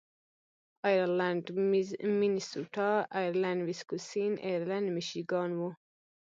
[0.89, 1.43] ایرلنډ
[2.19, 5.61] مینیسوټا، ایرلنډ ویسکوسین، ایرلنډ میشیګان و.